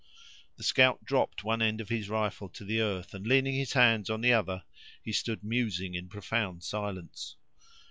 The 0.57 0.63
scout 0.63 1.05
dropped 1.05 1.43
one 1.43 1.61
end 1.61 1.79
of 1.79 1.89
his 1.89 2.09
rifle 2.09 2.49
to 2.49 2.65
the 2.65 2.81
earth, 2.81 3.13
and 3.13 3.27
leaning 3.27 3.53
his 3.53 3.73
hands 3.73 4.09
on 4.09 4.21
the 4.21 4.33
other, 4.33 4.63
he 5.03 5.11
stood 5.13 5.43
musing 5.43 5.93
in 5.93 6.09
profound 6.09 6.63
silence. 6.63 7.35